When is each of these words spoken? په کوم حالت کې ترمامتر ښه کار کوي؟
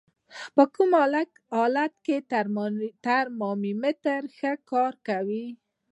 په 0.55 0.63
کوم 0.75 0.91
حالت 1.57 1.93
کې 2.05 2.17
ترمامتر 3.05 4.21
ښه 4.37 4.51
کار 4.71 4.93
کوي؟ 5.07 5.45